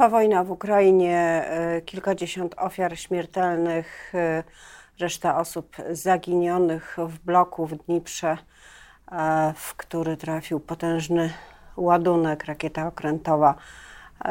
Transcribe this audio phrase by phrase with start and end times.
[0.00, 1.44] Trwa wojna w Ukrainie,
[1.86, 4.12] kilkadziesiąt ofiar śmiertelnych,
[5.00, 8.36] reszta osób zaginionych w bloku w Dniprze,
[9.54, 11.32] w który trafił potężny
[11.76, 13.54] ładunek, rakieta okrętowa,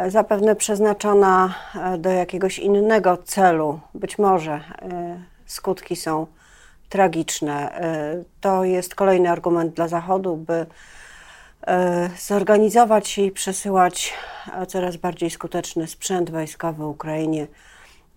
[0.07, 1.53] zapewne przeznaczona
[1.97, 3.79] do jakiegoś innego celu.
[3.93, 4.61] Być może
[5.45, 6.27] skutki są
[6.89, 7.81] tragiczne.
[8.41, 10.65] To jest kolejny argument dla Zachodu, by
[11.67, 14.13] E, zorganizować i przesyłać
[14.67, 17.47] coraz bardziej skuteczny sprzęt wojskowy Ukrainie,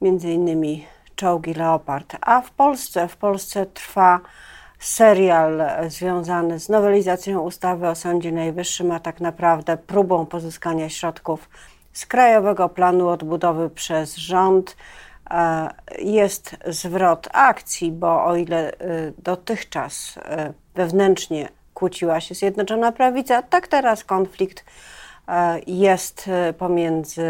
[0.01, 0.87] między innymi
[1.17, 2.17] czołgi Leopard.
[2.21, 4.21] A w Polsce, w Polsce trwa
[4.79, 11.49] serial związany z nowelizacją ustawy o Sądzie Najwyższym, a tak naprawdę próbą pozyskania środków
[11.93, 14.77] z Krajowego Planu Odbudowy przez rząd.
[15.31, 18.77] E, jest zwrot akcji, bo o ile e,
[19.19, 20.19] dotychczas
[20.75, 21.49] wewnętrznie
[21.83, 24.65] kłóciła się Zjednoczona Prawica, tak teraz konflikt
[25.29, 27.23] e, jest e, pomiędzy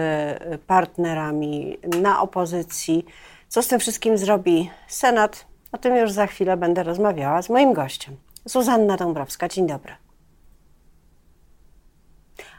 [0.66, 3.04] partnerami na opozycji.
[3.48, 5.46] Co z tym wszystkim zrobi Senat?
[5.72, 8.16] O tym już za chwilę będę rozmawiała z moim gościem.
[8.44, 9.92] Zuzanna Dąbrowska, dzień dobry.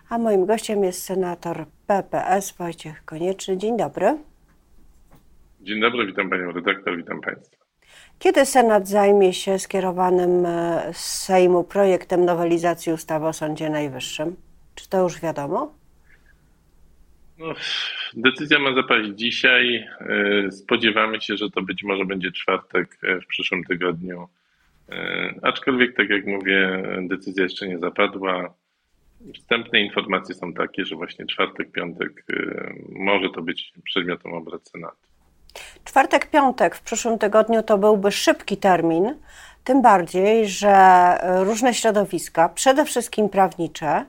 [0.10, 3.58] A moim gościem jest senator PPS Wojciech Konieczny.
[3.58, 4.18] Dzień dobry.
[5.62, 7.63] Dzień dobry, witam panią redaktor, witam państwa.
[8.24, 14.36] Kiedy Senat zajmie się skierowanym e, z Sejmu projektem nowelizacji ustawy o Sądzie Najwyższym?
[14.76, 15.74] Czy to już wiadomo?
[17.38, 17.54] No,
[18.14, 19.76] decyzja ma zapaść dzisiaj.
[19.76, 24.28] E, spodziewamy się, że to być może będzie czwartek e, w przyszłym tygodniu.
[25.42, 28.54] Aczkolwiek, tak jak mówię, decyzja jeszcze nie zapadła.
[29.36, 32.26] Wstępne informacje są takie, że właśnie czwartek, piątek
[32.90, 35.13] może to być przedmiotem obrad Senatu.
[35.86, 39.16] Czwartek, piątek w przyszłym tygodniu to byłby szybki termin,
[39.64, 44.06] tym bardziej, że różne środowiska, przede wszystkim prawnicze,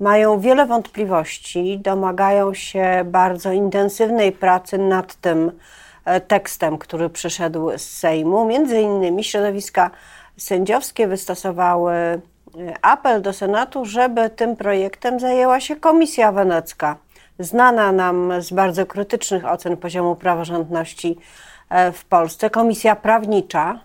[0.00, 5.52] mają wiele wątpliwości, domagają się bardzo intensywnej pracy nad tym
[6.04, 8.44] e, tekstem, który przyszedł z Sejmu.
[8.46, 9.90] Między innymi środowiska
[10.36, 12.20] sędziowskie wystosowały e,
[12.82, 16.96] apel do Senatu, żeby tym projektem zajęła się Komisja Wenecka
[17.40, 21.16] znana nam z bardzo krytycznych ocen poziomu praworządności
[21.68, 23.80] e, w Polsce, Komisja Prawnicza.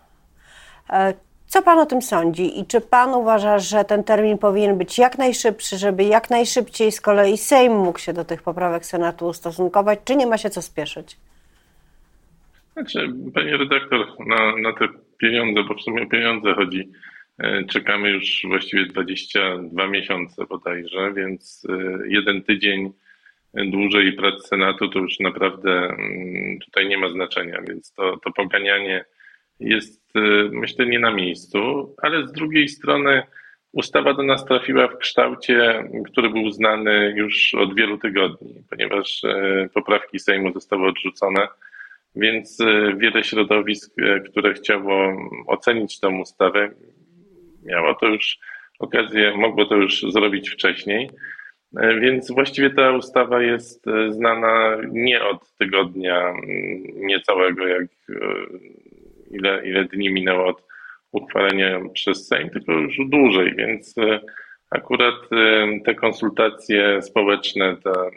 [0.89, 1.13] E,
[1.47, 5.17] co Pan o tym sądzi i czy Pan uważa, że ten termin powinien być jak
[5.17, 10.15] najszybszy, żeby jak najszybciej z kolei Sejm mógł się do tych poprawek Senatu ustosunkować, czy
[10.15, 11.17] nie ma się co spieszyć?
[12.73, 14.87] Znaczy, Panie redaktor, na, na te
[15.17, 16.91] pieniądze, bo w sumie o pieniądze chodzi,
[17.39, 21.67] e, czekamy już właściwie 22 miesiące bodajże, więc
[22.07, 22.93] jeden tydzień
[23.55, 29.05] dłużej prac Senatu, to już naprawdę mm, tutaj nie ma znaczenia, więc to, to poganianie
[29.59, 33.23] jest y, myślę nie na miejscu, ale z drugiej strony
[33.71, 39.69] ustawa do nas trafiła w kształcie, który był znany już od wielu tygodni, ponieważ y,
[39.73, 41.47] poprawki Sejmu zostały odrzucone,
[42.15, 43.93] więc y, wiele środowisk,
[44.29, 45.17] które chciało
[45.47, 46.71] ocenić tę ustawę,
[47.65, 48.37] miało to już
[48.79, 51.09] okazję, mogło to już zrobić wcześniej.
[51.79, 56.33] E, więc właściwie ta ustawa jest e, znana nie od tygodnia
[56.95, 58.15] niecałego, jak e,
[59.31, 60.63] ile, ile dni minęło od
[61.11, 63.95] uchwalenia przez Sejm, tylko już dłużej, więc
[64.69, 65.15] akurat
[65.85, 68.09] te konsultacje społeczne, to,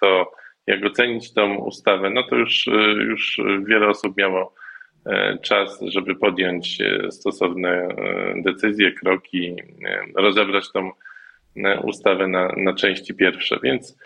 [0.00, 0.32] to
[0.66, 2.66] jak ocenić tą ustawę, no to już,
[3.08, 4.54] już wiele osób miało
[5.42, 6.78] czas, żeby podjąć
[7.10, 7.88] stosowne
[8.36, 9.56] decyzje, kroki,
[10.16, 11.13] rozebrać tą ustawę
[12.28, 13.58] na, na części pierwsze.
[13.62, 13.96] Więc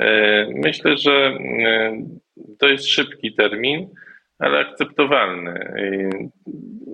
[0.00, 1.96] e, myślę, że e,
[2.58, 3.88] to jest szybki termin,
[4.44, 5.84] ale akceptowalny.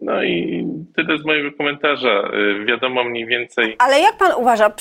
[0.02, 0.66] No i
[0.96, 2.08] tyle z mojego komentarza.
[2.08, 3.76] E, wiadomo mniej więcej.
[3.78, 4.72] Ale jak pan uważa?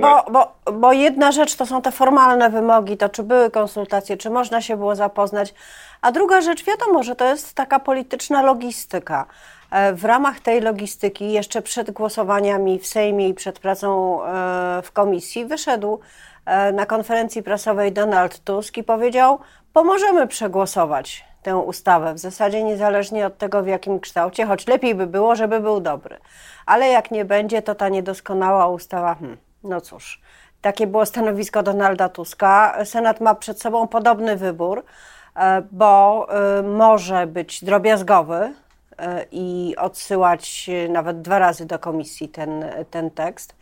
[0.00, 4.30] Bo, bo, bo jedna rzecz to są te formalne wymogi, to czy były konsultacje, czy
[4.30, 5.54] można się było zapoznać,
[6.02, 9.26] a druga rzecz, wiadomo, że to jest taka polityczna logistyka.
[9.70, 14.92] E, w ramach tej logistyki, jeszcze przed głosowaniami w Sejmie i przed pracą e, w
[14.92, 16.00] komisji, wyszedł
[16.46, 19.38] e, na konferencji prasowej Donald Tusk i powiedział:
[19.72, 25.06] Pomożemy przegłosować tę ustawę, w zasadzie niezależnie od tego, w jakim kształcie, choć lepiej by
[25.06, 26.18] było, żeby był dobry.
[26.66, 30.20] Ale jak nie będzie, to ta niedoskonała ustawa, hmm, no cóż,
[30.62, 32.84] takie było stanowisko Donalda Tuska.
[32.84, 34.84] Senat ma przed sobą podobny wybór,
[35.72, 36.26] bo
[36.62, 38.54] może być drobiazgowy,
[39.30, 43.54] i odsyłać nawet dwa razy do komisji ten, ten tekst.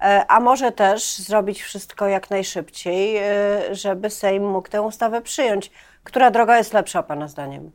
[0.00, 5.70] E, a może też zrobić wszystko jak najszybciej, e, żeby Sejm mógł tę ustawę przyjąć.
[6.04, 7.70] Która droga jest lepsza, Pana zdaniem?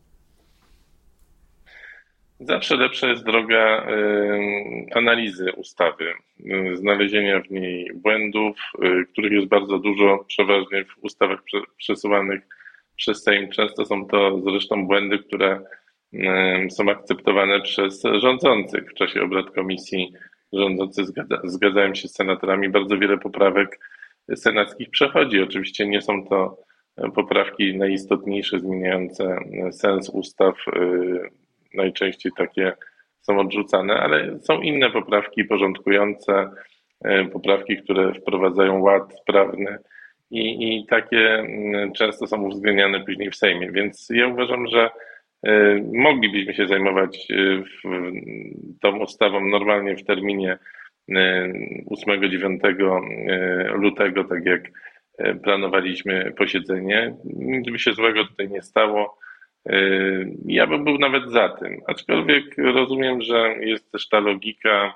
[2.40, 3.86] Zawsze lepsza jest droga
[4.96, 6.14] analizy ustawy,
[6.74, 8.58] znalezienia w niej błędów,
[9.12, 11.40] których jest bardzo dużo, przeważnie w ustawach
[11.78, 12.42] przesuwanych
[12.96, 13.52] przez Sejm.
[13.52, 15.62] Często są to zresztą błędy, które
[16.70, 20.14] są akceptowane przez rządzących w czasie obrad komisji.
[20.54, 22.70] Rządzący zgadza, zgadzają się z senatorami.
[22.70, 23.80] Bardzo wiele poprawek
[24.36, 25.42] senackich przechodzi.
[25.42, 26.58] Oczywiście nie są to
[27.16, 29.38] poprawki najistotniejsze, zmieniające
[29.72, 30.56] sens ustaw.
[31.74, 32.74] Najczęściej takie
[33.22, 36.50] są odrzucane, ale są inne poprawki porządkujące,
[37.34, 39.78] poprawki, które wprowadzają ład prawny
[40.32, 41.48] i, i takie
[41.96, 43.72] często są uwzględniane później w Sejmie.
[43.72, 44.90] Więc ja uważam, że
[45.46, 47.28] E, moglibyśmy się zajmować
[48.82, 50.58] tą ustawą normalnie w terminie
[51.10, 52.60] 8-9
[53.30, 54.62] e, lutego, tak jak
[55.44, 57.16] planowaliśmy posiedzenie.
[57.26, 59.18] Nic by się złego tutaj nie stało.
[60.46, 64.94] Ja bym był nawet za tym, aczkolwiek rozumiem, że jest też ta logika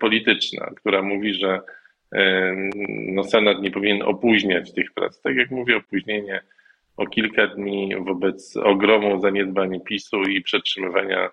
[0.00, 1.60] polityczna, która mówi, że
[2.88, 5.20] no, Senat nie powinien opóźniać tych prac.
[5.20, 6.42] Tak jak mówię, opóźnienie
[6.96, 11.30] o kilka dni wobec ogromu zaniedbań PiSu i przetrzymywania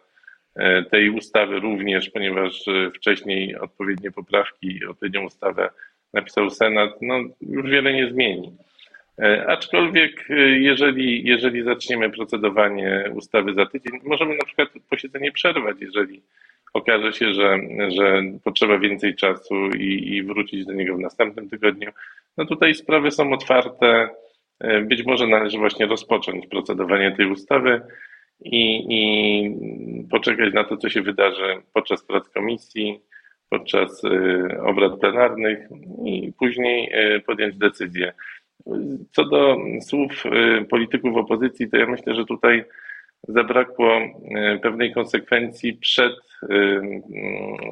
[0.56, 5.69] e, tej ustawy również, ponieważ e, wcześniej odpowiednie poprawki odpowiednią ustawę
[6.13, 8.52] napisał Senat, no już wiele nie zmieni.
[9.19, 10.25] E, aczkolwiek
[10.60, 16.22] jeżeli, jeżeli zaczniemy procedowanie ustawy za tydzień, możemy na przykład posiedzenie przerwać, jeżeli
[16.74, 17.58] okaże się, że,
[17.90, 21.92] że potrzeba więcej czasu i, i wrócić do niego w następnym tygodniu.
[22.38, 24.10] No tutaj sprawy są otwarte.
[24.60, 27.81] E, być może należy właśnie rozpocząć procedowanie tej ustawy
[28.42, 33.00] i, i poczekać na to, co się wydarzy podczas prac komisji,
[33.51, 35.69] podczas e, obrad plenarnych
[36.06, 38.13] i później e, podjąć decyzję.
[39.12, 40.24] Co do słów
[40.69, 42.63] polityków opozycji, to ja myślę, że tutaj
[43.27, 44.00] zabrakło
[44.62, 46.13] pewnej konsekwencji przed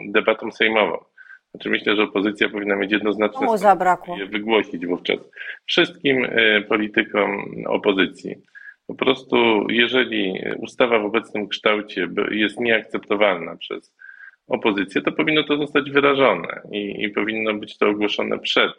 [0.06, 0.98] debatą sejmową.
[1.52, 4.18] Znaczy myślę, że opozycja powinna mieć jednoznaczne Komu zabrakło?
[4.32, 5.18] wygłosić wówczas
[5.66, 6.28] wszystkim
[6.68, 8.36] politykom opozycji.
[8.88, 13.94] Po prostu, jeżeli ustawa w obecnym kształcie jest nieakceptowalna przez
[14.50, 18.72] opozycję, to powinno to zostać wyrażone i, i powinno być to ogłoszone przed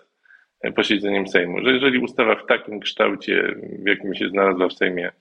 [0.61, 5.13] e, posiedzeniem Sejmu, że jeżeli ustawa w takim kształcie, w jakim się znalazła w Sejmie,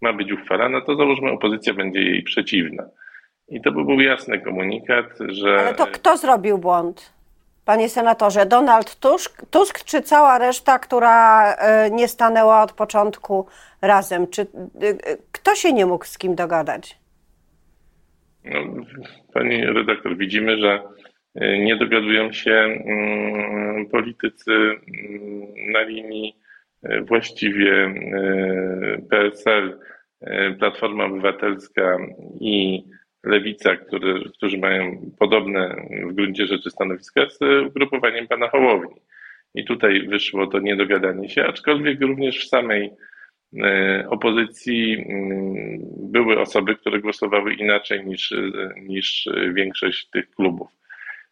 [0.00, 2.84] ma być uchwalana, to załóżmy opozycja będzie jej przeciwna.
[3.48, 5.58] I to by był jasny komunikat, że.
[5.58, 7.12] Ale to kto zrobił błąd?
[7.64, 13.46] Panie senatorze, Donald Tusk, Tusk czy cała reszta, która e, nie stanęła od początku
[13.82, 14.26] razem?
[14.26, 14.46] Czy e,
[15.32, 16.99] kto się nie mógł z kim dogadać?
[18.44, 18.84] No,
[19.34, 20.82] pani redaktor, widzimy, że
[21.34, 26.36] e, nie dogadują się mm, politycy mm, na linii
[27.06, 27.94] właściwie
[29.10, 29.78] PSL,
[30.58, 31.98] Platforma Obywatelska
[32.40, 32.82] i
[33.24, 39.00] Lewica, który, którzy mają podobne w gruncie rzeczy stanowiska z ugrupowaniem pana Hołowni.
[39.54, 42.90] I tutaj wyszło to niedogadanie się, aczkolwiek również w samej
[44.08, 45.78] opozycji mm,
[46.12, 48.34] były osoby, które głosowały inaczej niż,
[48.82, 50.68] niż większość tych klubów.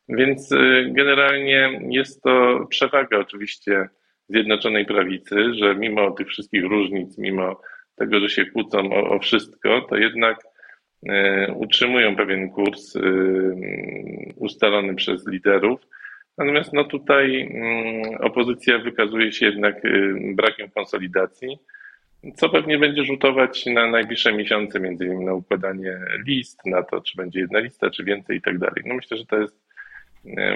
[0.08, 0.56] Więc e,
[0.88, 3.88] generalnie jest to przewaga oczywiście
[4.28, 7.60] Zjednoczonej Prawicy, że mimo tych wszystkich różnic, mimo
[7.96, 10.38] tego, że się kłócą o, o wszystko, to jednak
[11.06, 13.00] E, utrzymują pewien kurs e,
[14.36, 15.80] ustalony przez liderów.
[16.38, 19.90] Natomiast no tutaj mm, opozycja wykazuje się jednak e,
[20.34, 21.58] brakiem konsolidacji,
[22.34, 27.16] co pewnie będzie rzutować na najbliższe miesiące, między innymi na układanie list, na to, czy
[27.16, 28.82] będzie jedna lista, czy więcej i tak dalej.
[28.86, 29.68] No myślę, że to jest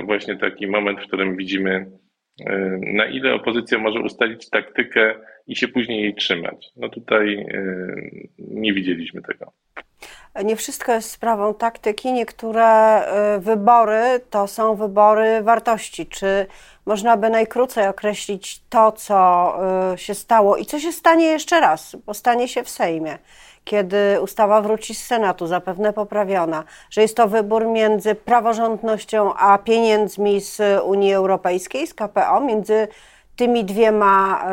[0.05, 1.87] właśnie taki moment, w którym widzimy,
[2.81, 5.15] na ile opozycja może ustalić taktykę
[5.47, 6.71] i się później jej trzymać.
[6.77, 7.47] No tutaj
[8.39, 9.53] nie widzieliśmy tego
[10.45, 12.13] nie wszystko jest sprawą taktyki.
[12.13, 13.03] Niektóre
[13.37, 16.07] y, wybory to są wybory wartości.
[16.07, 16.47] Czy
[16.87, 19.55] można by najkrócej określić to, co
[19.95, 23.19] y, się stało i co się stanie jeszcze raz, bo stanie się w Sejmie,
[23.65, 30.41] kiedy ustawa wróci z Senatu, zapewne poprawiona, że jest to wybór między praworządnością a pieniędzmi
[30.41, 32.89] z Unii Europejskiej, z KPO, między
[33.37, 34.45] tymi dwiema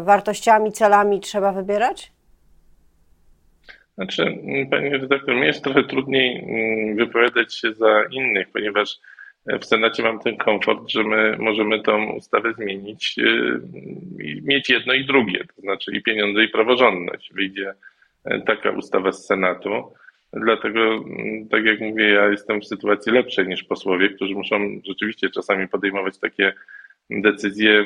[0.00, 2.17] y, wartościami, celami trzeba wybierać?
[3.98, 8.98] Znaczy, mm, panie redaktor, mnie jest trochę trudniej mm, wypowiadać się za innych, ponieważ
[9.60, 13.60] w Senacie mam ten komfort, że my możemy tą ustawę zmienić y,
[14.24, 17.32] i mieć jedno i drugie, to znaczy i pieniądze, i praworządność.
[17.32, 17.74] Wyjdzie
[18.24, 19.92] e, taka ustawa z Senatu.
[20.32, 25.30] Dlatego, mm, tak jak mówię, ja jestem w sytuacji lepszej niż posłowie, którzy muszą rzeczywiście
[25.30, 26.52] czasami podejmować takie
[27.10, 27.84] decyzje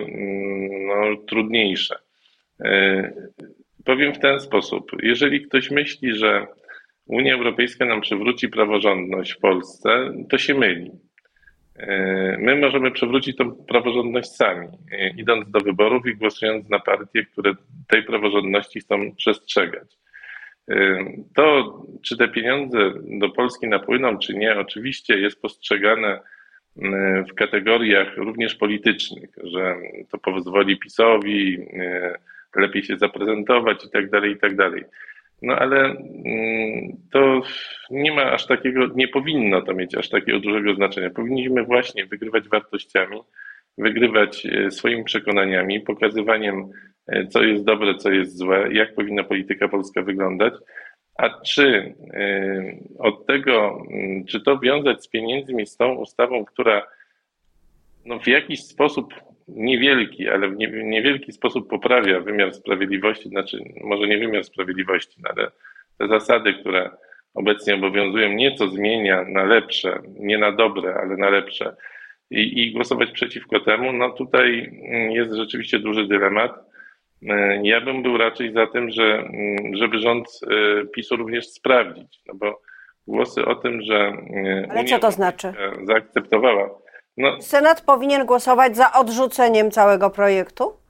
[0.87, 1.95] no, trudniejsze.
[3.85, 4.91] Powiem w ten sposób.
[5.03, 6.47] Jeżeli ktoś myśli, że
[7.07, 10.91] Unia Europejska nam przywróci praworządność w Polsce, to się myli.
[11.77, 17.25] E, my możemy przywrócić tą praworządność sami, e, idąc do wyborów i głosując na partie,
[17.25, 17.55] które
[17.89, 19.97] tej praworządności chcą przestrzegać.
[20.71, 22.79] E, to, czy te pieniądze
[23.21, 26.21] do Polski napłyną, czy nie, oczywiście jest postrzegane
[27.31, 29.77] w kategoriach również politycznych, że
[30.11, 31.59] to pozwoli PiSowi
[32.57, 34.85] lepiej się zaprezentować i tak dalej, i tak dalej.
[35.43, 37.43] No ale mm, to
[37.91, 41.11] nie ma aż takiego, nie powinno to mieć aż takiego dużego znaczenia.
[41.11, 43.21] Powinniśmy właśnie wygrywać wartościami,
[43.79, 46.69] wygrywać e, swoimi przekonaniami, pokazywaniem,
[47.07, 50.55] e, co jest dobre, co jest złe, jak powinna polityka polska wyglądać.
[51.19, 52.63] A czy e,
[52.99, 56.87] od tego, mm, czy to wiązać z pieniędzmi, z tą ustawą, która
[58.05, 59.15] no w jakiś sposób
[59.49, 65.51] niewielki, ale w niewielki sposób poprawia wymiar sprawiedliwości, znaczy może nie wymiar sprawiedliwości, no ale
[65.99, 66.91] te zasady, które
[67.35, 71.77] obecnie obowiązują, nieco zmienia na lepsze, nie na dobre, ale na lepsze
[72.31, 74.81] i, i głosować przeciwko temu, no tutaj
[75.11, 76.53] jest rzeczywiście duży dylemat.
[77.63, 79.29] Ja bym był raczej za tym, że,
[79.73, 82.61] żeby rząd e, PiSu również sprawdzić, no bo
[83.07, 85.53] głosy o tym, że e, Ale Unia co to znaczy?
[85.85, 86.82] zaakceptowała
[87.17, 90.83] no, Senat powinien głosować za odrzuceniem całego projektu?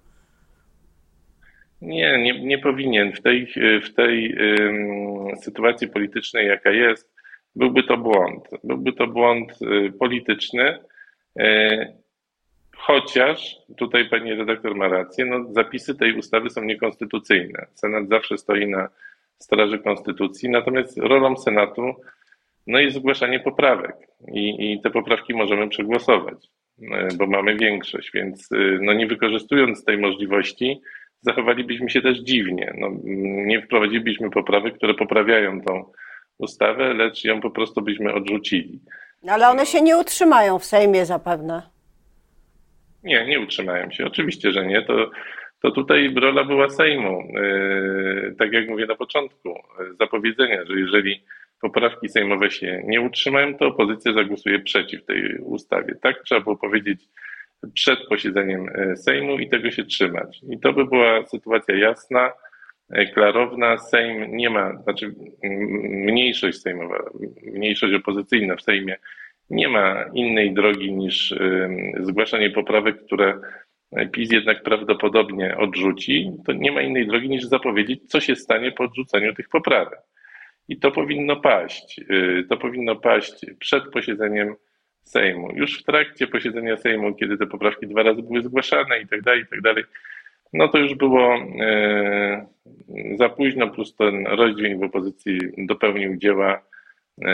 [1.83, 3.13] Nie, nie, nie powinien.
[3.13, 3.53] W tej,
[3.85, 7.13] w tej um, sytuacji politycznej, jaka jest,
[7.57, 8.49] byłby to błąd.
[8.65, 10.79] Byłby to błąd y, polityczny,
[11.41, 12.03] y,
[12.77, 17.67] chociaż tutaj pani redaktor ma rację, no, zapisy tej ustawy są niekonstytucyjne.
[17.75, 18.89] Senat zawsze stoi na
[19.39, 21.95] straży konstytucji, natomiast rolą Senatu
[22.67, 23.97] no jest zgłaszanie poprawek
[24.29, 26.47] i, i te poprawki możemy przegłosować,
[26.93, 30.81] e, bo mamy większość, więc e, no nie wykorzystując tej możliwości,
[31.21, 32.73] zachowalibyśmy się też dziwnie.
[32.79, 32.89] No,
[33.47, 35.93] nie wprowadzilibyśmy poprawek, które poprawiają tą
[36.39, 38.81] ustawę, lecz ją po prostu byśmy odrzucili.
[39.29, 41.63] Ale one się nie utrzymają w Sejmie zapewne.
[43.05, 44.07] Nie, nie utrzymają się.
[44.07, 44.83] Oczywiście, że nie.
[44.83, 45.11] To,
[45.63, 47.23] to tutaj rola była Sejmu.
[47.35, 49.55] Yy, tak jak mówię na początku,
[50.01, 51.25] zapowiedzenia, że jeżeli
[51.63, 55.95] poprawki sejmowe się nie utrzymają, to opozycja zagłosuje przeciw tej ustawie.
[56.03, 57.09] Tak trzeba było powiedzieć
[57.75, 60.41] przed posiedzeniem e, Sejmu i tego się trzymać.
[60.51, 62.33] I to by była sytuacja jasna,
[62.91, 63.79] e, klarowna.
[63.79, 65.15] Sejm nie ma, znaczy
[65.83, 66.99] mniejszość sejmowa,
[67.43, 68.97] mniejszość opozycyjna w Sejmie
[69.51, 71.35] nie ma innej drogi niż
[72.01, 73.41] zgłaszanie poprawek, które
[74.13, 76.31] PiS jednak prawdopodobnie odrzuci.
[76.47, 79.99] To nie ma innej drogi niż zapowiedzieć, co się stanie po odrzuceniu tych poprawek.
[80.69, 82.01] I to powinno paść.
[82.11, 84.55] Y, to powinno paść przed posiedzeniem
[85.03, 85.53] Sejmu.
[85.55, 89.43] Już w trakcie posiedzenia Sejmu, kiedy te poprawki dwa razy były zgłaszane i tak dalej,
[89.43, 89.85] i tak dalej,
[90.53, 97.25] no to już było y, za późno, plus ten rozdźwięk w opozycji dopełnił dzieła y,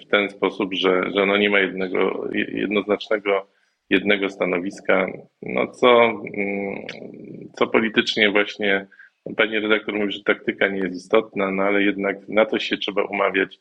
[0.00, 3.56] w ten sposób, że, że no nie ma jednego, jednoznacznego
[3.90, 5.06] jednego stanowiska,
[5.42, 6.22] no co,
[7.52, 8.86] co politycznie właśnie
[9.36, 13.04] Pani redaktor mówi, że taktyka nie jest istotna, no ale jednak na to się trzeba
[13.04, 13.60] umawiać,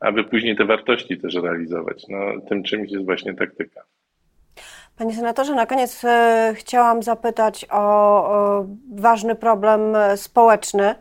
[0.00, 2.04] aby później te wartości też realizować.
[2.08, 2.18] No,
[2.48, 3.82] tym czymś jest właśnie taktyka.
[4.98, 10.94] Panie senatorze, na koniec e, chciałam zapytać o, ważny problem e, społeczny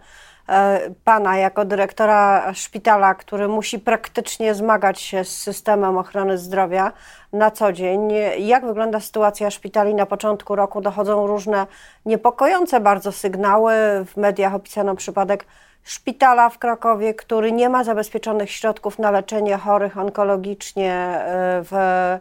[1.03, 6.91] pana jako dyrektora szpitala, który musi praktycznie zmagać się z systemem ochrony zdrowia
[7.33, 8.13] na co dzień.
[8.39, 10.81] Jak wygląda sytuacja szpitali na początku roku?
[10.81, 11.67] Dochodzą różne
[12.05, 13.73] niepokojące bardzo sygnały.
[14.05, 15.45] W mediach opisano przypadek
[15.83, 22.19] szpitala w Krakowie, który nie ma zabezpieczonych środków na leczenie chorych onkologicznie e, w E,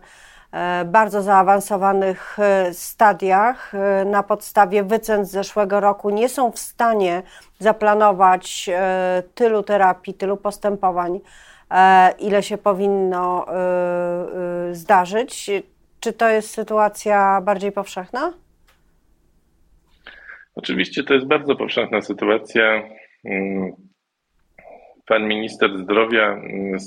[0.84, 7.22] bardzo zaawansowanych e, stadiach e, na podstawie wycen z zeszłego roku nie są w stanie
[7.58, 8.70] zaplanować
[9.34, 11.20] tylu terapii, tylu postępowań,
[12.18, 13.46] ile się powinno
[14.72, 15.50] zdarzyć.
[16.00, 18.32] Czy to jest sytuacja bardziej powszechna?
[20.54, 22.82] Oczywiście to jest bardzo powszechna sytuacja.
[23.24, 23.72] Mm,
[25.06, 26.78] pan minister zdrowia mm,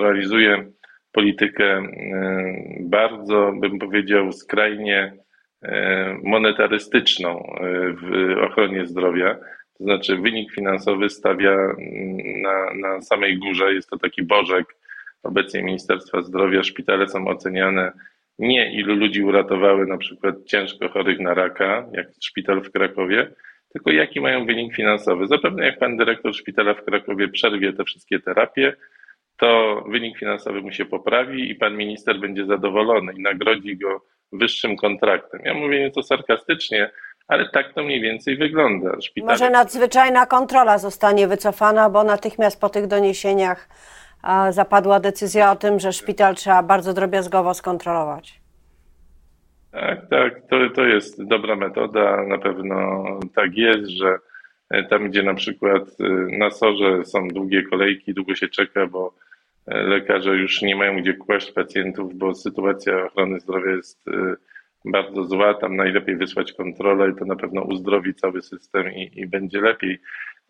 [0.00, 0.72] realizuje
[1.12, 1.82] politykę e,
[2.80, 5.12] bardzo, bym powiedział, skrajnie
[5.62, 9.34] e, monetarystyczną e, w ochronie zdrowia.
[9.78, 13.74] To znaczy wynik finansowy stawia mm, na, na samej górze.
[13.74, 14.66] Jest to taki bożek
[15.22, 16.62] obecnie Ministerstwa Zdrowia.
[16.62, 17.92] Szpitale są oceniane
[18.38, 23.30] nie ilu ludzi uratowały na przykład ciężko chorych na raka, jak szpital w Krakowie,
[23.72, 25.26] tylko jaki mają wynik finansowy.
[25.26, 28.72] Zapewne jak pan dyrektor szpitala w Krakowie przerwie te wszystkie terapie,
[29.38, 34.76] to wynik finansowy mu się poprawi i pan minister będzie zadowolony i nagrodzi go wyższym
[34.76, 35.40] kontraktem.
[35.44, 36.90] Ja mówię nieco sarkastycznie,
[37.28, 39.00] ale tak to mniej więcej wygląda.
[39.00, 39.32] Szpitale...
[39.32, 43.68] Może nadzwyczajna kontrola zostanie wycofana, bo natychmiast po tych doniesieniach
[44.50, 48.40] zapadła decyzja o tym, że szpital trzeba bardzo drobiazgowo skontrolować.
[49.72, 52.24] Tak, tak, to, to jest dobra metoda.
[52.24, 53.04] Na pewno
[53.34, 54.18] tak jest, że
[54.70, 59.14] e, tam, gdzie na przykład e, na sorze są długie kolejki, długo się czeka, bo
[59.70, 64.04] lekarze już nie mają gdzie kłaść pacjentów, bo sytuacja ochrony zdrowia jest
[64.84, 69.26] bardzo zła, tam najlepiej wysłać kontrolę i to na pewno uzdrowi cały system i, i
[69.26, 69.98] będzie lepiej.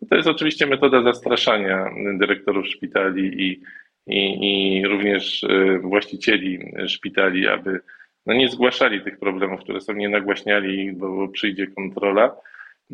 [0.09, 3.61] To jest oczywiście metoda zastraszania dyrektorów szpitali i,
[4.07, 5.45] i, i również
[5.81, 7.79] właścicieli szpitali, aby
[8.25, 12.35] no nie zgłaszali tych problemów, które są, nie nagłaśniali, bo przyjdzie kontrola.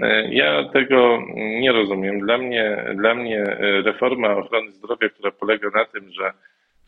[0.01, 2.19] E, ja tego nie rozumiem.
[2.19, 6.33] Dla mnie, dla mnie e, reforma ochrony zdrowia, która polega na tym, że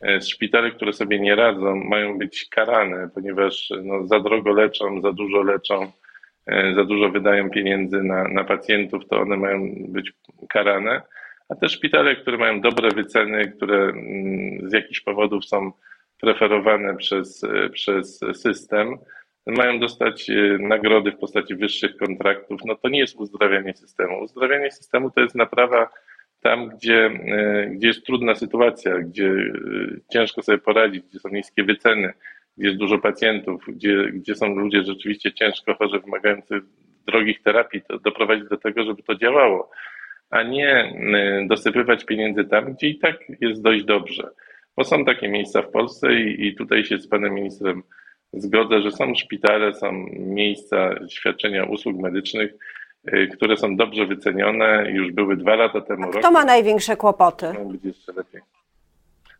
[0.00, 5.12] e, szpitale, które sobie nie radzą, mają być karane, ponieważ no, za drogo leczą, za
[5.12, 5.92] dużo leczą,
[6.74, 10.12] za dużo wydają pieniędzy na, na pacjentów, to one mają być
[10.48, 11.02] karane.
[11.48, 15.72] A te szpitale, które mają dobre wyceny, które mm, z jakichś powodów są
[16.20, 18.98] preferowane przez, przez system,
[19.52, 24.20] mają dostać e, nagrody w postaci wyższych kontraktów, no to nie jest uzdrawianie systemu.
[24.20, 25.90] Uzdrawianie systemu to jest naprawa
[26.40, 29.32] tam, gdzie, e, gdzie jest trudna sytuacja, gdzie
[30.12, 32.12] ciężko sobie poradzić, gdzie są niskie wyceny,
[32.56, 36.60] gdzie jest dużo pacjentów, gdzie, gdzie są ludzie rzeczywiście ciężko chorzy, wymagający
[37.06, 39.70] drogich terapii, to doprowadzić do tego, żeby to działało,
[40.30, 40.92] a nie
[41.46, 44.30] dosypywać pieniędzy tam, gdzie i tak jest dość dobrze.
[44.76, 47.82] Bo są takie miejsca w Polsce i, i tutaj się z panem ministrem
[48.32, 52.54] zgodzę, że są szpitale, są miejsca świadczenia usług medycznych,
[53.12, 56.04] y, które są dobrze wycenione, już były dwa lata temu.
[56.04, 57.46] A kto ma największe kłopoty?
[57.72, 58.40] Być jeszcze lepiej.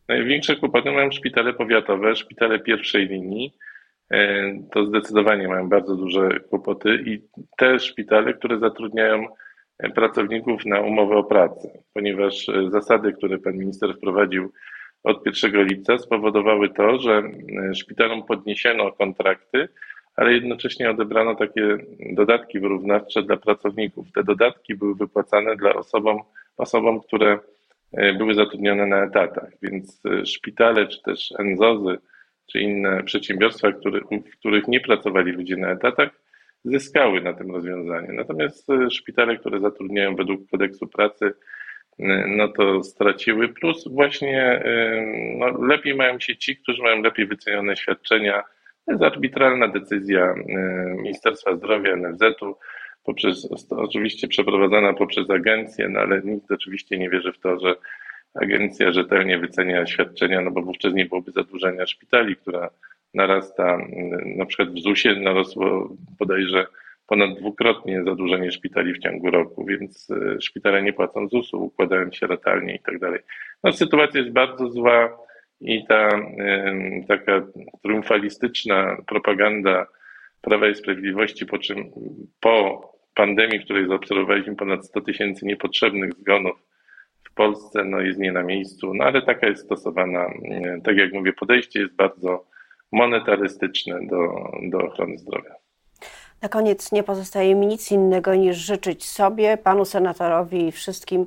[0.08, 3.54] Największe kłopoty mają szpitale powiatowe, szpitale pierwszej linii.
[4.14, 4.16] Y,
[4.72, 7.22] to zdecydowanie mają bardzo duże kłopoty i
[7.58, 9.26] te szpitale, które zatrudniają
[9.94, 14.52] pracowników na umowę o pracę, ponieważ y, zasady, które pan minister wprowadził
[15.04, 19.68] od 1 lipca spowodowały to, że e, szpitalom podniesiono kontrakty,
[20.16, 21.76] ale jednocześnie odebrano takie
[22.12, 24.12] dodatki wyrównawcze dla pracowników.
[24.12, 26.18] Te dodatki były wypłacane dla osobom,
[26.56, 27.38] osobom które
[27.92, 31.98] e, były zatrudnione na etatach, więc e, szpitale czy też NZOZy
[32.46, 36.10] czy inne przedsiębiorstwa, który, w których nie pracowali ludzie na etatach,
[36.64, 38.12] zyskały na tym rozwiązaniu.
[38.12, 41.32] Natomiast szpitale, które zatrudniają według kodeksu pracy,
[42.26, 43.48] no to straciły.
[43.48, 44.62] Plus właśnie
[45.38, 48.42] no, lepiej mają się ci, którzy mają lepiej wycenione świadczenia.
[48.86, 50.34] To jest arbitralna decyzja
[51.02, 52.56] Ministerstwa Zdrowia, NFZ-u,
[53.04, 57.74] poprzez, oczywiście przeprowadzana poprzez agencję, no ale nikt oczywiście nie wierzy w to, że
[58.34, 62.70] agencja rzetelnie wycenia świadczenia, no bo wówczas nie byłoby zadłużenia szpitali, która
[63.14, 63.78] narasta,
[64.36, 66.66] na przykład w ZUS-ie narosło bodajże
[67.08, 72.26] ponad dwukrotnie zadłużenie szpitali w ciągu roku, więc e, szpitale nie płacą ZUS-u, układają się
[72.26, 73.20] ratalnie i tak dalej.
[73.64, 75.18] No, sytuacja jest bardzo zła
[75.60, 76.08] i ta
[77.08, 77.46] taka
[77.82, 79.86] triumfalistyczna propaganda
[80.40, 81.90] Prawa i Sprawiedliwości, po czym
[82.40, 82.82] po
[83.14, 86.56] pandemii, w której zaobserwowaliśmy ponad 100 tysięcy niepotrzebnych zgonów
[87.30, 91.12] w Polsce, no jest nie na miejscu, no ale taka jest stosowana, e, tak jak
[91.12, 92.44] mówię, podejście jest bardzo
[92.92, 95.54] monetarystyczne do, do ochrony zdrowia.
[96.42, 101.26] Na koniec nie pozostaje mi nic innego niż życzyć sobie, panu senatorowi i wszystkim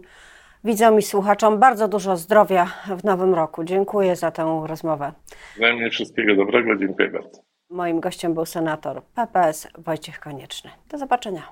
[0.63, 2.65] widzom i słuchaczom bardzo dużo zdrowia
[2.97, 3.63] w nowym roku.
[3.63, 5.12] Dziękuję za tę rozmowę.
[5.56, 7.41] Wzajemnie wszystkiego dobrego, dziękuję bardzo.
[7.69, 10.69] Moim gościem był senator PPS Wojciech Konieczny.
[10.89, 11.43] Do zobaczenia.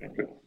[0.00, 0.41] Dziękuję.